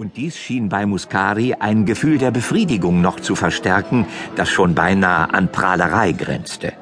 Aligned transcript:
Und 0.00 0.16
dies 0.16 0.38
schien 0.38 0.70
bei 0.70 0.86
Muscari 0.86 1.56
ein 1.60 1.84
Gefühl 1.84 2.16
der 2.16 2.30
Befriedigung 2.30 3.02
noch 3.02 3.20
zu 3.20 3.34
verstärken, 3.36 4.06
das 4.34 4.48
schon 4.48 4.74
beinahe 4.74 5.34
an 5.34 5.52
Prahlerei 5.52 6.12
grenzte. 6.12 6.72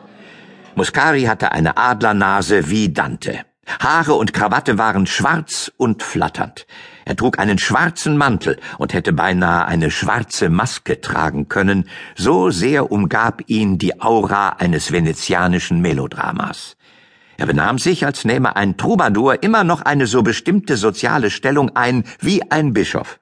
Muscari 0.77 1.25
hatte 1.25 1.51
eine 1.51 1.77
Adlernase 1.77 2.71
wie 2.71 2.91
Dante. 2.91 3.41
Haare 3.81 4.15
und 4.15 4.33
Krawatte 4.33 4.79
waren 4.79 5.09
schwarz 5.09 5.73
und 5.77 6.05
flatternd. 6.05 6.69
Er 7.07 7.17
trug 7.17 7.41
einen 7.41 7.59
schwarzen 7.59 8.17
Mantel 8.17 8.57
und 8.79 8.95
hätte 8.95 9.13
beinahe 9.13 9.67
eine 9.67 9.91
schwarze 9.91 10.49
Maske 10.49 11.01
tragen 11.01 11.49
können, 11.49 11.89
so 12.15 12.51
sehr 12.51 12.93
umgab 12.93 13.43
ihn 13.49 13.79
die 13.79 14.01
Aura 14.01 14.51
eines 14.61 14.93
venezianischen 14.93 15.81
Melodramas. 15.81 16.77
Er 17.39 17.47
benahm 17.47 17.79
sich, 17.79 18.05
als 18.05 18.25
nähme 18.25 18.57
ein 18.57 18.77
Troubadour 18.77 19.45
immer 19.45 19.63
noch 19.63 19.83
eine 19.83 20.09
so 20.09 20.23
bestimmte 20.23 20.77
soziale 20.77 21.31
Stellung 21.31 21.75
ein 21.77 22.03
wie 22.21 22.43
ein 22.51 22.73
Bischof. 22.73 23.21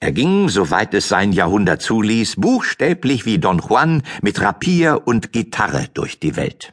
Er 0.00 0.12
ging, 0.12 0.48
soweit 0.48 0.94
es 0.94 1.08
sein 1.08 1.30
Jahrhundert 1.30 1.82
zuließ, 1.82 2.36
buchstäblich 2.36 3.26
wie 3.26 3.38
Don 3.38 3.58
Juan 3.58 4.02
mit 4.22 4.40
Rapier 4.40 5.02
und 5.04 5.30
Gitarre 5.30 5.88
durch 5.92 6.20
die 6.20 6.36
Welt. 6.36 6.72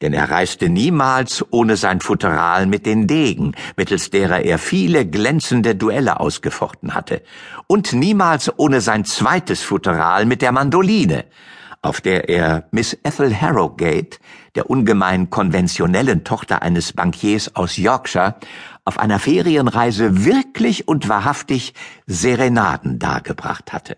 Denn 0.00 0.12
er 0.12 0.30
reiste 0.30 0.68
niemals 0.68 1.44
ohne 1.50 1.76
sein 1.76 2.00
Futteral 2.00 2.66
mit 2.66 2.86
den 2.86 3.08
Degen, 3.08 3.54
mittels 3.76 4.10
derer 4.10 4.40
er 4.40 4.58
viele 4.58 5.04
glänzende 5.04 5.74
Duelle 5.74 6.20
ausgefochten 6.20 6.94
hatte, 6.94 7.22
und 7.66 7.92
niemals 7.92 8.56
ohne 8.56 8.80
sein 8.80 9.04
zweites 9.04 9.62
Futteral 9.62 10.26
mit 10.26 10.42
der 10.42 10.52
Mandoline, 10.52 11.24
auf 11.84 12.00
der 12.00 12.28
er 12.28 12.66
Miss 12.70 12.96
Ethel 13.02 13.38
Harrogate, 13.38 14.18
der 14.54 14.70
ungemein 14.70 15.28
konventionellen 15.28 16.24
Tochter 16.24 16.62
eines 16.62 16.94
Bankiers 16.94 17.54
aus 17.54 17.76
Yorkshire, 17.76 18.36
auf 18.84 18.98
einer 18.98 19.18
Ferienreise 19.18 20.24
wirklich 20.24 20.88
und 20.88 21.08
wahrhaftig 21.08 21.74
Serenaden 22.06 22.98
dargebracht 22.98 23.72
hatte. 23.72 23.96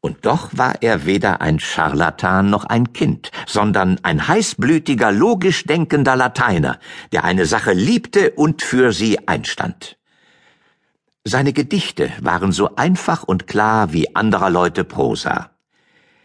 Und 0.00 0.24
doch 0.24 0.48
war 0.52 0.82
er 0.82 1.04
weder 1.04 1.40
ein 1.40 1.60
Scharlatan 1.60 2.48
noch 2.50 2.64
ein 2.64 2.92
Kind, 2.94 3.30
sondern 3.46 3.98
ein 4.02 4.26
heißblütiger, 4.26 5.12
logisch 5.12 5.64
denkender 5.64 6.16
Lateiner, 6.16 6.80
der 7.12 7.24
eine 7.24 7.46
Sache 7.46 7.74
liebte 7.74 8.30
und 8.30 8.62
für 8.62 8.92
sie 8.92 9.28
einstand. 9.28 9.98
Seine 11.22 11.52
Gedichte 11.52 12.10
waren 12.20 12.50
so 12.50 12.76
einfach 12.76 13.24
und 13.24 13.46
klar 13.46 13.92
wie 13.92 14.16
anderer 14.16 14.48
Leute 14.48 14.84
Prosa. 14.84 15.49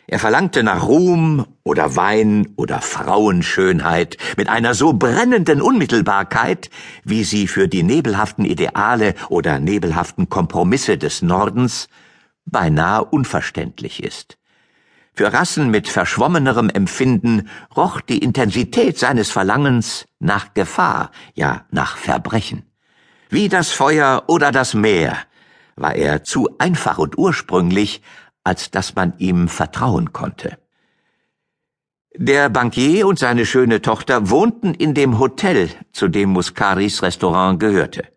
Er 0.08 0.20
verlangte 0.20 0.62
nach 0.62 0.84
Ruhm 0.88 1.48
oder 1.64 1.96
Wein 1.96 2.54
oder 2.58 2.82
Frauenschönheit 2.82 4.18
mit 4.38 4.50
einer 4.50 4.76
so 4.76 4.94
brennenden 4.94 5.62
Unmittelbarkeit, 5.62 6.70
wie 7.04 7.24
sie 7.24 7.48
für 7.48 7.68
die 7.68 7.82
nebelhaften 7.82 8.46
Ideale 8.46 9.16
oder 9.30 9.60
nebelhaften 9.60 10.30
Kompromisse 10.30 11.00
des 11.00 11.24
Nordens 11.24 11.88
beinahe 12.46 13.04
unverständlich 13.06 14.04
ist. 14.04 14.38
Für 15.14 15.34
Rassen 15.34 15.72
mit 15.72 15.88
verschwommenerem 15.88 16.70
Empfinden 16.70 17.50
roch 17.76 18.02
die 18.02 18.20
Intensität 18.20 19.00
seines 19.00 19.32
Verlangens 19.32 20.06
nach 20.20 20.54
Gefahr, 20.54 21.10
ja 21.34 21.66
nach 21.72 21.98
Verbrechen. 21.98 22.64
Wie 23.30 23.50
das 23.50 23.72
Feuer 23.72 24.26
oder 24.28 24.52
das 24.52 24.76
Meer 24.76 25.18
war 25.78 25.96
er 25.96 26.24
zu 26.24 26.50
einfach 26.58 26.98
und 27.00 27.18
ursprünglich, 27.18 28.02
als 28.46 28.72
dass 28.72 28.96
man 28.96 29.14
ihm 29.18 29.50
vertrauen 29.50 30.14
konnte. 30.14 30.58
Der 32.16 32.48
Bankier 32.48 33.08
und 33.08 33.20
seine 33.20 33.46
schöne 33.46 33.82
Tochter 33.82 34.30
wohnten 34.30 34.74
in 34.74 34.94
dem 34.94 35.20
Hotel, 35.20 35.70
zu 35.92 36.08
dem 36.08 36.30
Muscaris 36.30 37.02
Restaurant 37.02 37.60
gehörte. 37.60 38.08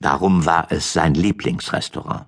Darum 0.00 0.44
war 0.44 0.66
es 0.70 0.92
sein 0.92 1.14
Lieblingsrestaurant. 1.14 2.26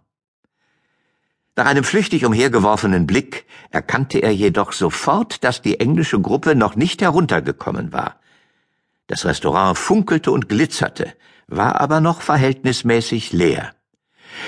Nach 1.56 1.66
einem 1.66 1.84
flüchtig 1.84 2.24
umhergeworfenen 2.24 3.06
Blick 3.06 3.44
erkannte 3.70 4.20
er 4.20 4.30
jedoch 4.30 4.72
sofort, 4.72 5.44
dass 5.44 5.60
die 5.60 5.78
englische 5.78 6.18
Gruppe 6.18 6.54
noch 6.54 6.74
nicht 6.74 7.02
heruntergekommen 7.02 7.92
war. 7.92 8.18
Das 9.08 9.26
Restaurant 9.26 9.76
funkelte 9.76 10.30
und 10.30 10.48
glitzerte, 10.48 11.12
war 11.48 11.80
aber 11.80 12.00
noch 12.00 12.22
verhältnismäßig 12.22 13.32
leer. 13.32 13.74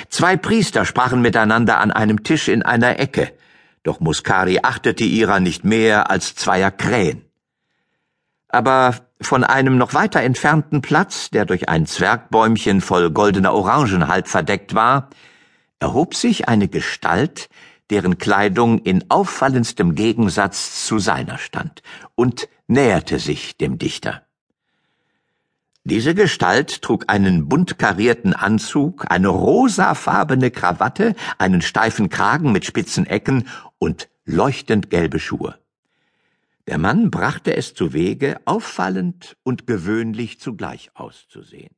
Zwei 0.08 0.36
Priester 0.36 0.84
sprachen 0.84 1.20
miteinander 1.20 1.78
an 1.78 1.90
einem 1.90 2.22
Tisch 2.22 2.48
in 2.48 2.62
einer 2.62 2.98
Ecke, 2.98 3.32
doch 3.82 4.00
Muscari 4.00 4.60
achtete 4.62 5.04
ihrer 5.04 5.40
nicht 5.40 5.64
mehr 5.64 6.10
als 6.10 6.34
zweier 6.34 6.70
Krähen. 6.70 7.24
Aber 8.48 8.96
von 9.20 9.44
einem 9.44 9.78
noch 9.78 9.94
weiter 9.94 10.20
entfernten 10.20 10.82
Platz, 10.82 11.30
der 11.30 11.44
durch 11.44 11.68
ein 11.68 11.86
Zwergbäumchen 11.86 12.80
voll 12.80 13.10
goldener 13.10 13.54
Orangen 13.54 14.08
halb 14.08 14.28
verdeckt 14.28 14.74
war, 14.74 15.08
erhob 15.78 16.14
sich 16.14 16.48
eine 16.48 16.68
Gestalt, 16.68 17.48
deren 17.90 18.18
Kleidung 18.18 18.78
in 18.78 19.10
auffallendstem 19.10 19.94
Gegensatz 19.94 20.86
zu 20.86 20.98
seiner 20.98 21.38
stand, 21.38 21.82
und 22.14 22.48
näherte 22.66 23.18
sich 23.18 23.56
dem 23.56 23.78
Dichter. 23.78 24.22
Diese 25.92 26.14
Gestalt 26.14 26.80
trug 26.80 27.04
einen 27.08 27.50
bunt 27.50 27.78
karierten 27.78 28.32
Anzug, 28.32 29.04
eine 29.10 29.28
rosafarbene 29.28 30.50
Krawatte, 30.50 31.14
einen 31.36 31.60
steifen 31.60 32.08
Kragen 32.08 32.50
mit 32.50 32.64
spitzen 32.64 33.04
Ecken 33.04 33.46
und 33.78 34.08
leuchtend 34.24 34.88
gelbe 34.88 35.18
Schuhe. 35.18 35.58
Der 36.66 36.78
Mann 36.78 37.10
brachte 37.10 37.54
es 37.54 37.74
zu 37.74 37.92
Wege, 37.92 38.40
auffallend 38.46 39.36
und 39.42 39.66
gewöhnlich 39.66 40.40
zugleich 40.40 40.90
auszusehen. 40.94 41.74